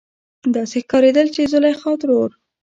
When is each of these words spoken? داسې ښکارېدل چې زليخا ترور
داسې 0.55 0.77
ښکارېدل 0.83 1.27
چې 1.35 1.49
زليخا 1.53 1.91
ترور 2.01 2.29